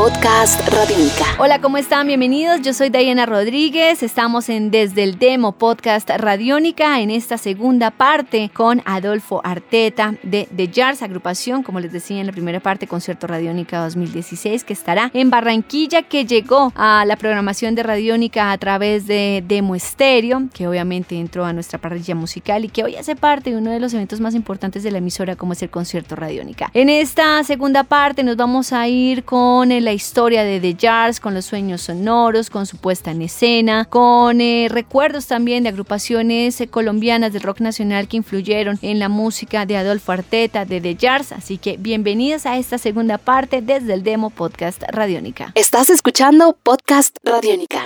Podcast 0.00 0.66
Radiónica. 0.66 1.26
Hola, 1.38 1.60
¿cómo 1.60 1.76
están? 1.76 2.06
Bienvenidos. 2.06 2.62
Yo 2.62 2.72
soy 2.72 2.88
Diana 2.88 3.26
Rodríguez. 3.26 4.02
Estamos 4.02 4.48
en 4.48 4.70
Desde 4.70 5.02
el 5.02 5.18
Demo 5.18 5.52
Podcast 5.52 6.08
Radiónica 6.08 7.00
en 7.02 7.10
esta 7.10 7.36
segunda 7.36 7.90
parte 7.90 8.50
con 8.54 8.80
Adolfo 8.86 9.42
Arteta 9.44 10.14
de 10.22 10.48
The 10.56 10.70
Jars, 10.74 11.02
agrupación, 11.02 11.62
como 11.62 11.80
les 11.80 11.92
decía 11.92 12.18
en 12.18 12.26
la 12.26 12.32
primera 12.32 12.60
parte, 12.60 12.86
concierto 12.86 13.26
Radiónica 13.26 13.82
2016, 13.82 14.64
que 14.64 14.72
estará 14.72 15.10
en 15.12 15.28
Barranquilla, 15.28 16.00
que 16.00 16.24
llegó 16.24 16.72
a 16.76 17.04
la 17.04 17.16
programación 17.16 17.74
de 17.74 17.82
Radiónica 17.82 18.52
a 18.52 18.58
través 18.58 19.06
de 19.06 19.44
Demo 19.46 19.74
Estéreo, 19.74 20.48
que 20.54 20.66
obviamente 20.66 21.20
entró 21.20 21.44
a 21.44 21.52
nuestra 21.52 21.78
parrilla 21.78 22.14
musical 22.14 22.64
y 22.64 22.68
que 22.68 22.84
hoy 22.84 22.96
hace 22.96 23.16
parte 23.16 23.50
de 23.50 23.58
uno 23.58 23.70
de 23.70 23.80
los 23.80 23.92
eventos 23.92 24.18
más 24.18 24.34
importantes 24.34 24.82
de 24.82 24.92
la 24.92 24.98
emisora, 24.98 25.36
como 25.36 25.52
es 25.52 25.62
el 25.62 25.68
concierto 25.68 26.16
Radiónica. 26.16 26.70
En 26.72 26.88
esta 26.88 27.44
segunda 27.44 27.84
parte 27.84 28.24
nos 28.24 28.38
vamos 28.38 28.72
a 28.72 28.88
ir 28.88 29.24
con 29.24 29.70
el 29.70 29.89
la 29.90 29.94
historia 29.94 30.44
de 30.44 30.60
The 30.60 30.76
Jars, 30.78 31.18
con 31.18 31.34
los 31.34 31.46
sueños 31.46 31.80
sonoros, 31.80 32.48
con 32.48 32.64
su 32.64 32.76
puesta 32.76 33.10
en 33.10 33.22
escena, 33.22 33.86
con 33.86 34.40
eh, 34.40 34.68
recuerdos 34.70 35.26
también 35.26 35.64
de 35.64 35.70
agrupaciones 35.70 36.60
eh, 36.60 36.68
colombianas 36.68 37.32
del 37.32 37.42
rock 37.42 37.58
nacional 37.58 38.06
que 38.06 38.16
influyeron 38.16 38.78
en 38.82 39.00
la 39.00 39.08
música 39.08 39.66
de 39.66 39.76
Adolfo 39.76 40.12
Arteta 40.12 40.64
de 40.64 40.80
The 40.80 40.96
Jars. 40.96 41.32
Así 41.32 41.58
que 41.58 41.76
bienvenidos 41.76 42.46
a 42.46 42.56
esta 42.56 42.78
segunda 42.78 43.18
parte 43.18 43.62
desde 43.62 43.94
el 43.94 44.04
Demo 44.04 44.30
Podcast 44.30 44.80
Radiónica. 44.92 45.50
Estás 45.56 45.90
escuchando 45.90 46.56
Podcast 46.62 47.16
Radiónica. 47.24 47.82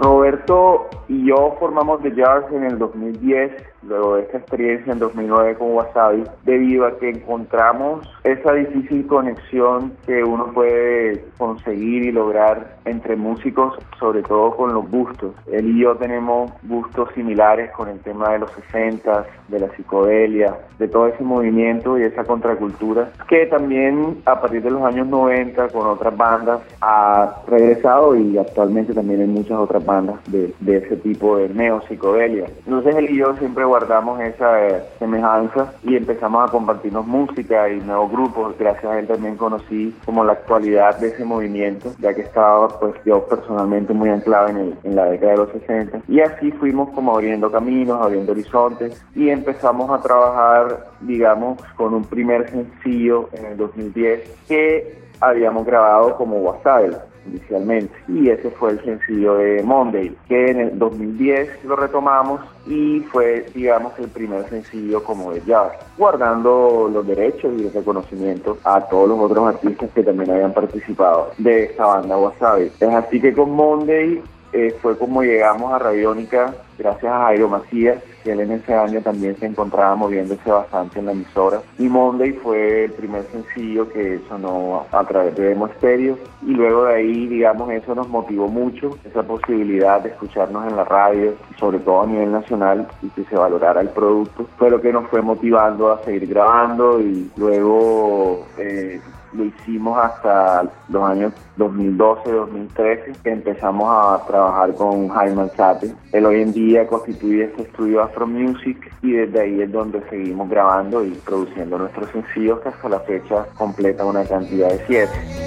Roberto 0.00 0.90
y 1.08 1.28
yo 1.28 1.54
formamos 1.60 2.02
The 2.02 2.10
Jars 2.10 2.46
en 2.52 2.64
el 2.64 2.76
2010 2.76 3.52
luego 3.86 4.16
de 4.16 4.22
esta 4.22 4.38
experiencia 4.38 4.92
en 4.92 4.98
2009 4.98 5.54
con 5.56 5.74
Wasabi, 5.74 6.24
debido 6.44 6.86
a 6.86 6.98
que 6.98 7.10
encontramos 7.10 8.08
esa 8.24 8.52
difícil 8.52 9.06
conexión 9.06 9.92
que 10.06 10.22
uno 10.22 10.52
puede 10.52 11.24
conseguir 11.38 12.04
y 12.04 12.12
lograr 12.12 12.76
entre 12.84 13.16
músicos, 13.16 13.74
sobre 13.98 14.22
todo 14.22 14.56
con 14.56 14.72
los 14.74 14.88
gustos. 14.90 15.34
Él 15.50 15.76
y 15.76 15.82
yo 15.82 15.96
tenemos 15.96 16.52
gustos 16.62 17.08
similares 17.14 17.70
con 17.72 17.88
el 17.88 17.98
tema 18.00 18.30
de 18.30 18.40
los 18.40 18.50
60, 18.52 19.26
de 19.48 19.60
la 19.60 19.68
psicodelia, 19.76 20.56
de 20.78 20.88
todo 20.88 21.06
ese 21.06 21.22
movimiento 21.22 21.98
y 21.98 22.02
esa 22.02 22.24
contracultura, 22.24 23.10
que 23.28 23.46
también 23.46 24.22
a 24.26 24.40
partir 24.40 24.62
de 24.62 24.70
los 24.70 24.82
años 24.82 25.06
90 25.06 25.68
con 25.68 25.86
otras 25.86 26.16
bandas 26.16 26.60
ha 26.80 27.42
regresado 27.46 28.16
y 28.16 28.38
actualmente 28.38 28.94
también 28.94 29.20
hay 29.20 29.26
muchas 29.26 29.58
otras 29.58 29.84
bandas 29.84 30.16
de, 30.30 30.52
de 30.60 30.78
ese 30.78 30.96
tipo 30.96 31.36
de 31.36 31.48
neo 31.48 31.80
psicodelia. 31.88 32.46
Entonces 32.64 32.94
él 32.96 33.10
y 33.10 33.18
yo 33.18 33.34
siempre 33.36 33.64
guardamos 33.76 34.18
esa 34.20 34.66
eh, 34.66 34.82
semejanza 34.98 35.74
y 35.82 35.96
empezamos 35.96 36.48
a 36.48 36.50
compartirnos 36.50 37.06
música 37.06 37.68
y 37.68 37.78
nuevos 37.80 38.10
grupos. 38.10 38.56
Gracias 38.58 38.86
a 38.86 38.98
él 38.98 39.06
también 39.06 39.36
conocí 39.36 39.94
como 40.06 40.24
la 40.24 40.32
actualidad 40.32 40.98
de 40.98 41.08
ese 41.08 41.26
movimiento, 41.26 41.92
ya 41.98 42.14
que 42.14 42.22
estaba 42.22 42.68
pues 42.80 42.94
yo 43.04 43.26
personalmente 43.26 43.92
muy 43.92 44.08
anclado 44.08 44.48
en, 44.48 44.56
el, 44.56 44.74
en 44.82 44.96
la 44.96 45.04
década 45.06 45.32
de 45.32 45.38
los 45.38 45.50
60. 45.50 46.00
Y 46.08 46.20
así 46.20 46.50
fuimos 46.52 46.88
como 46.94 47.12
abriendo 47.12 47.52
caminos, 47.52 48.00
abriendo 48.00 48.32
horizontes 48.32 49.04
y 49.14 49.28
empezamos 49.28 49.90
a 49.90 50.00
trabajar, 50.00 50.88
digamos, 51.02 51.62
con 51.76 51.92
un 51.92 52.04
primer 52.04 52.48
sencillo 52.48 53.28
en 53.34 53.44
el 53.44 53.56
2010 53.58 54.46
que 54.48 55.06
habíamos 55.20 55.66
grabado 55.66 56.16
como 56.16 56.38
WhatsApp 56.38 57.15
inicialmente. 57.28 57.92
Y 58.08 58.28
ese 58.28 58.50
fue 58.50 58.72
el 58.72 58.84
sencillo 58.84 59.36
de 59.36 59.62
Monday, 59.62 60.16
que 60.28 60.50
en 60.50 60.60
el 60.60 60.78
2010 60.78 61.64
lo 61.64 61.76
retomamos 61.76 62.40
y 62.66 63.00
fue, 63.12 63.46
digamos, 63.54 63.98
el 63.98 64.08
primer 64.08 64.48
sencillo 64.48 65.02
como 65.02 65.32
de 65.32 65.42
jazz, 65.46 65.72
guardando 65.96 66.90
los 66.92 67.06
derechos 67.06 67.52
y 67.58 67.66
el 67.66 67.72
reconocimiento 67.72 68.58
a 68.64 68.80
todos 68.80 69.08
los 69.08 69.18
otros 69.18 69.54
artistas 69.54 69.90
que 69.94 70.02
también 70.02 70.30
habían 70.30 70.52
participado 70.52 71.30
de 71.38 71.64
esta 71.64 71.86
banda 71.86 72.16
Wasabi. 72.16 72.72
Es 72.80 72.82
así 72.82 73.20
que 73.20 73.32
con 73.32 73.50
Monday 73.52 74.22
eh, 74.56 74.74
fue 74.80 74.96
como 74.96 75.22
llegamos 75.22 75.70
a 75.70 75.78
Radiónica 75.78 76.54
gracias 76.78 77.12
a 77.12 77.24
Jairo 77.24 77.48
Macías, 77.48 78.02
que 78.24 78.32
él 78.32 78.40
en 78.40 78.52
ese 78.52 78.74
año 78.74 79.02
también 79.02 79.36
se 79.36 79.46
encontraba 79.46 79.94
moviéndose 79.96 80.50
bastante 80.50 80.98
en 80.98 81.06
la 81.06 81.12
emisora. 81.12 81.60
Y 81.78 81.88
Monday 81.88 82.32
fue 82.32 82.84
el 82.84 82.92
primer 82.92 83.24
sencillo 83.24 83.86
que 83.90 84.20
sonó 84.28 84.86
a 84.90 85.04
través 85.04 85.34
de 85.36 85.48
Demo 85.48 85.68
Stereo. 85.76 86.18
Y 86.42 86.52
luego 86.52 86.84
de 86.84 86.94
ahí, 86.94 87.26
digamos, 87.26 87.70
eso 87.70 87.94
nos 87.94 88.08
motivó 88.08 88.48
mucho, 88.48 88.98
esa 89.04 89.22
posibilidad 89.22 90.00
de 90.00 90.10
escucharnos 90.10 90.66
en 90.66 90.76
la 90.76 90.84
radio, 90.84 91.34
sobre 91.58 91.78
todo 91.78 92.02
a 92.02 92.06
nivel 92.06 92.32
nacional, 92.32 92.88
y 93.02 93.08
que 93.10 93.24
se 93.24 93.36
valorara 93.36 93.80
el 93.82 93.90
producto. 93.90 94.46
Fue 94.56 94.70
lo 94.70 94.80
que 94.80 94.92
nos 94.92 95.08
fue 95.08 95.20
motivando 95.22 95.92
a 95.92 96.02
seguir 96.04 96.26
grabando 96.28 97.00
y 97.00 97.30
luego... 97.36 98.46
Eh, 98.58 99.00
lo 99.36 99.44
hicimos 99.44 99.98
hasta 99.98 100.64
los 100.88 101.02
años 101.02 101.32
2012, 101.56 102.32
2013, 102.32 103.12
que 103.22 103.30
empezamos 103.30 103.88
a 103.88 104.26
trabajar 104.26 104.74
con 104.74 105.08
Jaime 105.08 105.42
Alzate. 105.42 105.94
Él 106.12 106.26
hoy 106.26 106.42
en 106.42 106.52
día 106.52 106.86
constituye 106.86 107.44
este 107.44 107.62
estudio 107.62 108.02
Afro 108.02 108.26
Music 108.26 108.92
y 109.02 109.12
desde 109.12 109.40
ahí 109.40 109.62
es 109.62 109.70
donde 109.70 110.02
seguimos 110.08 110.48
grabando 110.48 111.04
y 111.04 111.10
produciendo 111.10 111.78
nuestros 111.78 112.10
sencillos 112.10 112.60
que 112.60 112.70
hasta 112.70 112.88
la 112.88 113.00
fecha 113.00 113.46
completa 113.56 114.04
una 114.04 114.24
cantidad 114.24 114.68
de 114.70 114.80
siete. 114.86 115.46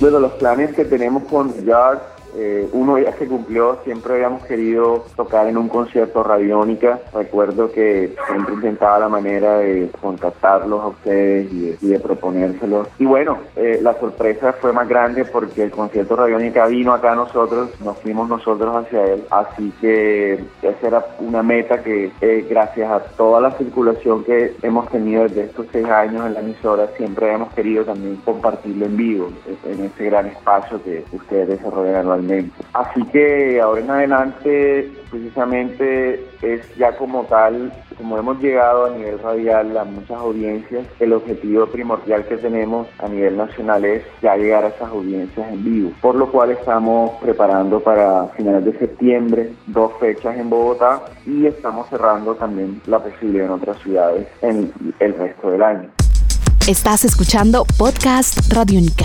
Bueno, 0.00 0.18
los 0.18 0.32
planes 0.32 0.74
que 0.74 0.84
tenemos 0.84 1.24
con 1.24 1.54
Yard 1.64 2.13
eh, 2.36 2.68
uno 2.72 2.98
ya 2.98 3.12
se 3.16 3.26
cumplió, 3.26 3.78
siempre 3.84 4.14
habíamos 4.14 4.44
querido 4.44 5.04
tocar 5.16 5.46
en 5.46 5.56
un 5.56 5.68
concierto 5.68 6.22
radiónica. 6.22 7.00
Recuerdo 7.12 7.70
que 7.70 8.14
siempre 8.28 8.54
intentaba 8.54 8.98
la 8.98 9.08
manera 9.08 9.58
de 9.58 9.88
contactarlos 10.00 10.80
a 10.82 10.88
ustedes 10.88 11.52
y 11.52 11.88
de, 11.88 11.98
proponérselos. 12.00 12.88
Y 12.98 13.04
bueno, 13.04 13.38
eh, 13.56 13.78
la 13.82 13.98
sorpresa 13.98 14.52
fue 14.54 14.72
más 14.72 14.88
grande 14.88 15.24
porque 15.24 15.62
el 15.62 15.70
concierto 15.70 16.16
radiónica 16.16 16.66
vino 16.66 16.92
acá 16.92 17.14
nosotros, 17.14 17.70
nos 17.80 17.98
fuimos 17.98 18.28
nosotros 18.28 18.76
hacia 18.76 19.04
él. 19.06 19.24
Así 19.30 19.72
que 19.80 20.34
esa 20.62 20.86
era 20.86 21.06
una 21.20 21.42
meta 21.42 21.82
que 21.82 22.10
eh, 22.20 22.46
gracias 22.48 22.90
a 22.90 23.00
toda 23.16 23.40
la 23.40 23.52
circulación 23.52 24.24
que 24.24 24.54
hemos 24.62 24.88
tenido 24.88 25.22
desde 25.24 25.44
estos 25.44 25.66
seis 25.72 25.86
años 25.86 26.26
en 26.26 26.34
la 26.34 26.40
emisora, 26.40 26.88
siempre 26.96 27.32
hemos 27.32 27.52
querido 27.54 27.84
también 27.84 28.16
compartirlo 28.24 28.86
en 28.86 28.96
vivo, 28.96 29.28
en 29.64 29.84
ese 29.84 30.04
gran 30.04 30.26
espacio 30.26 30.82
que 30.82 31.04
ustedes 31.12 31.48
desarrollan 31.48 32.06
Así 32.72 33.02
que 33.12 33.60
ahora 33.60 33.80
en 33.80 33.90
adelante, 33.90 34.90
precisamente 35.10 36.24
es 36.42 36.74
ya 36.76 36.96
como 36.96 37.24
tal, 37.24 37.72
como 37.96 38.18
hemos 38.18 38.40
llegado 38.40 38.86
a 38.86 38.90
nivel 38.90 39.18
radial 39.18 39.76
a 39.76 39.84
muchas 39.84 40.16
audiencias, 40.18 40.86
el 41.00 41.12
objetivo 41.12 41.66
primordial 41.66 42.26
que 42.26 42.36
tenemos 42.36 42.88
a 42.98 43.08
nivel 43.08 43.36
nacional 43.36 43.84
es 43.84 44.02
ya 44.22 44.36
llegar 44.36 44.64
a 44.64 44.68
esas 44.68 44.90
audiencias 44.90 45.52
en 45.52 45.64
vivo, 45.64 45.92
por 46.00 46.14
lo 46.14 46.30
cual 46.30 46.50
estamos 46.50 47.12
preparando 47.22 47.80
para 47.80 48.26
finales 48.36 48.64
de 48.64 48.78
septiembre 48.78 49.50
dos 49.66 49.92
fechas 50.00 50.36
en 50.36 50.50
Bogotá 50.50 51.04
y 51.26 51.46
estamos 51.46 51.88
cerrando 51.88 52.34
también 52.34 52.80
la 52.86 52.98
posibilidad 52.98 53.46
en 53.46 53.52
otras 53.52 53.78
ciudades 53.82 54.26
en 54.42 54.72
el 54.98 55.14
resto 55.14 55.50
del 55.50 55.62
año. 55.62 55.90
Estás 56.66 57.04
escuchando 57.04 57.66
Podcast 57.78 58.52
Radio 58.52 58.78
Única. 58.78 59.04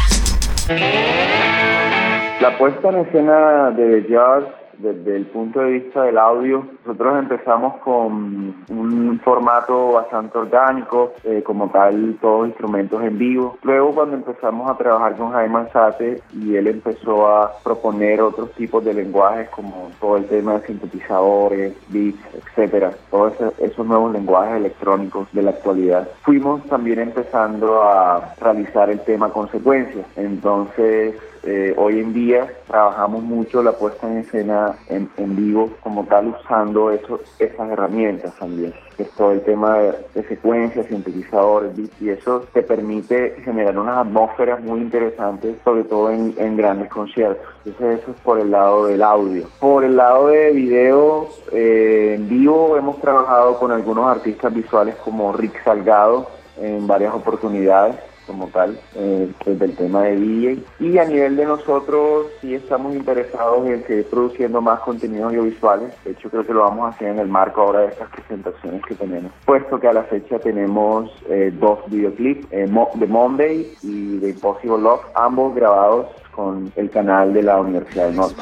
La 2.41 2.57
puesta 2.57 2.87
en 2.87 2.99
escena 2.99 3.71
de 3.71 4.07
Jazz 4.09 4.45
desde 4.79 5.17
el 5.17 5.25
punto 5.25 5.59
de 5.59 5.71
vista 5.71 6.03
del 6.03 6.17
audio, 6.17 6.65
nosotros 6.85 7.19
empezamos 7.19 7.75
con 7.83 8.55
un 8.69 9.21
formato 9.25 9.91
bastante 9.91 10.37
orgánico, 10.37 11.13
eh, 11.25 11.43
como 11.43 11.69
tal, 11.69 12.17
todos 12.21 12.47
instrumentos 12.47 13.03
en 13.03 13.17
vivo. 13.17 13.57
Luego, 13.63 13.93
cuando 13.93 14.15
empezamos 14.15 14.69
a 14.71 14.77
trabajar 14.77 15.17
con 15.17 15.31
Jaime 15.33 15.53
Manzate 15.53 16.21
y 16.33 16.55
él 16.55 16.67
empezó 16.67 17.27
a 17.27 17.51
proponer 17.61 18.21
otros 18.21 18.51
tipos 18.53 18.85
de 18.85 18.93
lenguajes, 18.93 19.49
como 19.49 19.91
todo 19.99 20.15
el 20.15 20.25
tema 20.27 20.53
de 20.53 20.67
sintetizadores, 20.67 21.73
beats, 21.89 22.19
etcétera, 22.35 22.91
todos 23.11 23.33
esos 23.59 23.85
nuevos 23.85 24.13
lenguajes 24.13 24.55
electrónicos 24.55 25.27
de 25.33 25.43
la 25.43 25.51
actualidad, 25.51 26.07
fuimos 26.21 26.63
también 26.67 26.99
empezando 26.99 27.83
a 27.83 28.33
realizar 28.39 28.89
el 28.89 29.01
tema 29.01 29.29
consecuencias. 29.29 30.05
Entonces, 30.15 31.15
eh, 31.43 31.73
hoy 31.77 31.99
en 31.99 32.13
día 32.13 32.47
trabajamos 32.67 33.23
mucho 33.23 33.63
la 33.63 33.71
puesta 33.71 34.07
en 34.07 34.17
escena 34.17 34.75
en, 34.89 35.09
vivo 35.35 35.71
como 35.81 36.03
tal 36.05 36.27
usando 36.27 36.91
eso, 36.91 37.21
esas 37.39 37.69
herramientas 37.69 38.35
también, 38.37 38.73
es 38.97 39.09
todo 39.11 39.31
el 39.31 39.41
tema 39.41 39.77
de, 39.77 40.23
secuencias, 40.23 40.87
sintetizadores, 40.87 41.71
y 42.01 42.09
eso 42.09 42.45
te 42.53 42.61
permite 42.61 43.41
generar 43.43 43.77
unas 43.77 43.99
atmósferas 43.99 44.61
muy 44.61 44.81
interesantes, 44.81 45.55
sobre 45.63 45.83
todo 45.85 46.11
en, 46.11 46.57
grandes 46.57 46.89
conciertos. 46.89 47.45
Entonces 47.65 48.01
eso 48.01 48.11
es 48.11 48.21
por 48.21 48.39
el 48.39 48.51
lado 48.51 48.87
del 48.87 49.01
audio. 49.01 49.47
Por 49.59 49.85
el 49.85 49.95
lado 49.95 50.27
de 50.27 50.51
video 50.51 51.29
eh, 51.53 52.15
en 52.17 52.27
vivo 52.27 52.75
hemos 52.75 52.99
trabajado 52.99 53.57
con 53.59 53.71
algunos 53.71 54.07
artistas 54.07 54.53
visuales 54.53 54.95
como 54.95 55.31
Rick 55.31 55.63
Salgado 55.63 56.27
en 56.59 56.85
varias 56.85 57.13
oportunidades 57.13 57.95
como 58.29 58.47
tal, 58.47 58.79
eh, 58.95 59.31
pues 59.43 59.57
del 59.57 59.75
tema 59.75 60.03
de 60.03 60.15
DJ. 60.15 60.63
Y 60.79 60.97
a 60.99 61.05
nivel 61.05 61.35
de 61.35 61.45
nosotros, 61.45 62.27
sí 62.39 62.53
estamos 62.53 62.95
interesados 62.95 63.67
en 63.67 63.85
seguir 63.87 64.05
produciendo 64.05 64.61
más 64.61 64.79
contenidos 64.81 65.29
audiovisuales. 65.29 65.91
De 66.05 66.11
hecho, 66.11 66.29
creo 66.29 66.45
que 66.45 66.53
lo 66.53 66.61
vamos 66.61 66.85
a 66.85 66.89
hacer 66.89 67.07
en 67.07 67.19
el 67.19 67.27
marco 67.27 67.61
ahora 67.61 67.79
de 67.81 67.87
estas 67.87 68.09
presentaciones 68.09 68.85
que 68.85 68.93
tenemos. 68.93 69.31
Puesto 69.45 69.79
que 69.79 69.87
a 69.87 69.93
la 69.93 70.03
fecha 70.03 70.37
tenemos 70.37 71.11
eh, 71.27 71.51
dos 71.59 71.79
videoclips, 71.87 72.47
eh, 72.51 72.69
de 72.93 73.07
Monday 73.07 73.73
y 73.81 74.17
de 74.19 74.29
Impossible 74.29 74.77
Love, 74.77 75.01
ambos 75.15 75.55
grabados 75.55 76.07
con 76.35 76.71
el 76.75 76.89
canal 76.91 77.33
de 77.33 77.43
la 77.43 77.59
Universidad 77.59 78.05
del 78.05 78.15
Norte. 78.15 78.41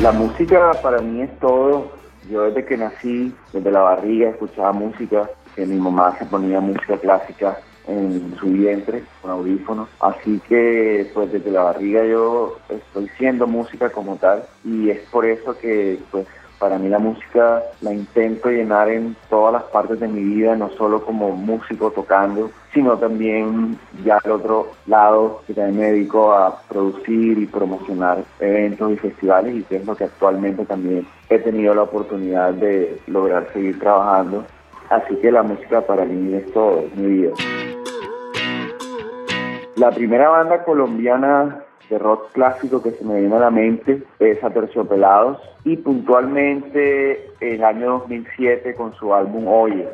La 0.00 0.12
música 0.12 0.70
para 0.82 1.02
mí 1.02 1.22
es 1.22 1.38
todo. 1.40 1.90
Yo 2.30 2.44
desde 2.44 2.64
que 2.64 2.76
nací, 2.76 3.34
desde 3.52 3.70
la 3.70 3.80
barriga, 3.80 4.30
escuchaba 4.30 4.72
música, 4.72 5.28
que 5.56 5.66
mi 5.66 5.76
mamá 5.76 6.16
se 6.18 6.26
ponía 6.26 6.60
música 6.60 6.96
clásica 6.96 7.58
en 7.88 8.36
su 8.38 8.46
vientre 8.46 9.02
con 9.20 9.32
audífonos. 9.32 9.88
Así 10.00 10.40
que 10.48 11.10
pues 11.12 11.32
desde 11.32 11.50
la 11.50 11.64
barriga 11.64 12.04
yo 12.04 12.56
estoy 12.68 13.08
siendo 13.18 13.46
música 13.46 13.90
como 13.90 14.16
tal 14.16 14.44
y 14.64 14.90
es 14.90 15.00
por 15.10 15.26
eso 15.26 15.58
que 15.58 15.98
pues 16.10 16.26
para 16.60 16.78
mí 16.78 16.90
la 16.90 16.98
música 16.98 17.62
la 17.80 17.92
intento 17.92 18.50
llenar 18.50 18.90
en 18.90 19.16
todas 19.30 19.54
las 19.54 19.62
partes 19.64 19.98
de 19.98 20.06
mi 20.06 20.22
vida, 20.22 20.54
no 20.54 20.68
solo 20.76 21.02
como 21.02 21.30
músico 21.30 21.90
tocando, 21.90 22.50
sino 22.74 22.98
también 22.98 23.78
ya 24.04 24.18
al 24.22 24.30
otro 24.30 24.68
lado, 24.86 25.40
que 25.46 25.54
también 25.54 25.78
me 25.78 25.92
dedico 25.92 26.32
a 26.34 26.60
producir 26.68 27.38
y 27.38 27.46
promocionar 27.46 28.22
eventos 28.38 28.92
y 28.92 28.96
festivales 28.96 29.56
y 29.56 29.62
que 29.62 29.76
es 29.76 29.86
lo 29.86 29.96
que 29.96 30.04
actualmente 30.04 30.66
también 30.66 31.06
he 31.30 31.38
tenido 31.38 31.74
la 31.74 31.82
oportunidad 31.82 32.52
de 32.52 33.00
lograr 33.06 33.48
seguir 33.54 33.78
trabajando. 33.78 34.44
Así 34.90 35.16
que 35.16 35.32
la 35.32 35.42
música 35.42 35.80
para 35.80 36.04
mí 36.04 36.34
es 36.34 36.52
todo, 36.52 36.80
es 36.80 36.94
mi 36.94 37.06
vida. 37.06 37.32
La 39.76 39.90
primera 39.92 40.28
banda 40.28 40.62
colombiana 40.62 41.64
de 41.90 41.98
rock 41.98 42.32
clásico 42.32 42.82
que 42.82 42.92
se 42.92 43.04
me 43.04 43.20
viene 43.20 43.36
a 43.36 43.40
la 43.40 43.50
mente 43.50 44.02
es 44.20 44.42
Aterciopelados 44.42 45.38
y 45.64 45.76
puntualmente 45.76 47.28
el 47.40 47.64
año 47.64 47.98
2007 47.98 48.74
con 48.76 48.94
su 48.94 49.12
álbum 49.12 49.46
Oye 49.48 49.88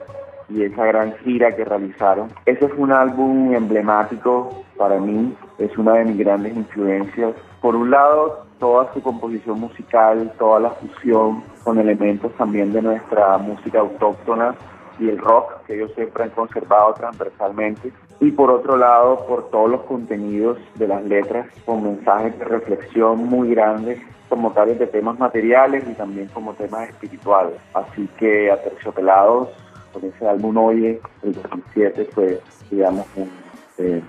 y 0.49 0.63
esa 0.63 0.85
gran 0.85 1.17
gira 1.25 1.57
que 1.57 1.65
realizaron. 1.65 2.29
Ese 2.45 2.69
fue 2.69 2.85
un 2.85 2.93
álbum 2.93 3.53
emblemático 3.53 4.65
para 4.77 5.01
mí, 5.01 5.35
es 5.59 5.77
una 5.77 5.95
de 5.95 6.05
mis 6.05 6.19
grandes 6.19 6.55
influencias. 6.55 7.35
Por 7.61 7.75
un 7.75 7.91
lado, 7.91 8.47
toda 8.61 8.93
su 8.93 9.03
composición 9.03 9.59
musical, 9.59 10.33
toda 10.39 10.61
la 10.61 10.71
fusión 10.71 11.43
con 11.65 11.79
elementos 11.79 12.33
también 12.35 12.73
de 12.73 12.83
nuestra 12.83 13.39
música 13.39 13.81
autóctona 13.81 14.55
y 14.99 15.09
el 15.09 15.19
rock 15.19 15.65
que 15.67 15.75
ellos 15.75 15.93
siempre 15.95 16.25
han 16.25 16.31
conservado 16.31 16.95
transversalmente 16.95 17.93
y 18.21 18.31
por 18.31 18.51
otro 18.51 18.77
lado 18.77 19.27
por 19.27 19.51
todos 19.51 19.71
los 19.71 19.83
contenidos 19.83 20.59
de 20.77 20.89
las 20.89 21.05
letras 21.05 21.47
con 21.65 21.83
mensajes 21.83 22.39
de 22.39 22.45
reflexión 22.45 23.25
muy 23.25 23.51
grandes 23.51 24.01
como 24.29 24.53
tales 24.53 24.79
de 24.79 24.87
temas 24.87 25.19
materiales 25.19 25.85
y 25.89 25.95
también 25.95 26.29
como 26.29 26.55
temas 26.55 26.89
espirituales. 26.89 27.55
Así 27.75 28.09
que 28.19 28.51
Aterciopelados 28.51 29.49
con 29.93 30.05
ese 30.05 30.29
álbum 30.29 30.57
Oye, 30.57 31.01
el 31.23 31.33
2007 31.33 32.09
fue 32.13 32.41
digamos 32.71 33.07
un 33.17 33.31
eh, 33.79 34.03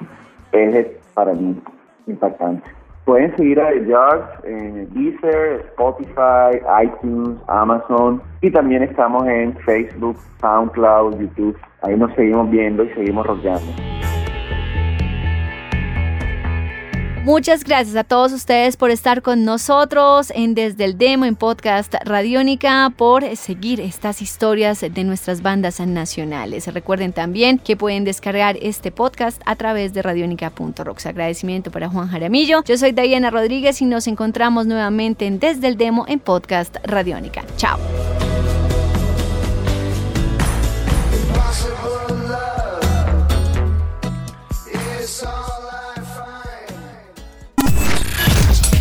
eje 0.51 1.00
para 1.13 1.33
mí 1.33 1.62
impactante. 2.07 2.76
Pueden 3.07 3.33
seguir 3.38 3.57
a 3.62 3.69
The 3.69 3.86
Yards 3.86 4.44
en 4.44 4.94
Deezer, 4.94 5.62
Spotify, 5.69 6.59
iTunes, 6.83 7.39
Amazon 7.48 8.21
y 8.42 8.51
también 8.51 8.83
estamos 8.83 9.25
en 9.30 9.56
Facebook, 9.59 10.18
SoundCloud, 10.42 11.18
YouTube. 11.18 11.57
Ahí 11.83 11.95
nos 11.95 12.13
seguimos 12.15 12.50
viendo 12.50 12.83
y 12.83 12.89
seguimos 12.89 13.25
rodeando. 13.25 13.96
Muchas 17.27 17.65
gracias 17.65 17.97
a 17.97 18.06
todos 18.06 18.31
ustedes 18.31 18.77
por 18.77 18.89
estar 18.89 19.21
con 19.21 19.44
nosotros 19.44 20.31
en 20.33 20.56
Desde 20.56 20.85
el 20.85 20.97
Demo 20.97 21.25
en 21.25 21.35
Podcast 21.35 21.94
Radiónica, 22.06 22.94
por 22.95 23.35
seguir 23.35 23.81
estas 23.81 24.21
historias 24.21 24.79
de 24.79 25.03
nuestras 25.03 25.41
bandas 25.41 25.81
nacionales. 25.81 26.74
Recuerden 26.74 27.12
también 27.12 27.59
que 27.59 27.75
pueden 27.75 28.06
descargar 28.06 28.56
este 28.62 28.94
podcast 28.94 29.41
a 29.45 29.57
través 29.57 29.94
de 29.94 30.03
radionica.rocks. 30.03 31.06
Agradecimiento 31.06 31.69
para 31.69 31.89
Juan 31.89 32.07
Jaramillo. 32.07 32.63
Yo 32.63 32.77
soy 32.77 32.94
Diana 32.94 33.30
Rodríguez 33.30 33.81
y 33.81 33.85
nos 33.85 34.07
encontramos 34.07 34.65
nuevamente 34.65 35.25
en 35.25 35.39
Desde 35.39 35.68
el 35.68 35.75
Demo 35.75 36.06
en 36.07 36.21
Podcast 36.21 36.77
Radiónica. 36.85 37.44
Chao. 37.57 37.77